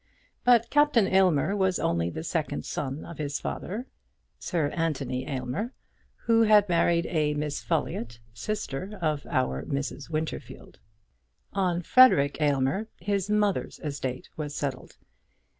But 0.43 0.71
Captain 0.71 1.05
Aylmer 1.05 1.55
was 1.55 1.77
only 1.77 2.09
the 2.09 2.23
second 2.23 2.65
son 2.65 3.05
of 3.05 3.19
his 3.19 3.39
father, 3.39 3.85
Sir 4.39 4.69
Anthony 4.69 5.27
Aylmer, 5.27 5.73
who 6.25 6.41
had 6.41 6.67
married 6.67 7.05
a 7.07 7.35
Miss 7.35 7.61
Folliott, 7.61 8.17
sister 8.33 8.97
of 8.99 9.27
our 9.29 9.63
Mrs. 9.63 10.09
Winterfield. 10.09 10.79
On 11.53 11.83
Frederic 11.83 12.41
Aylmer 12.41 12.87
his 12.99 13.29
mother's 13.29 13.77
estate 13.83 14.27
was 14.35 14.55
settled. 14.55 14.97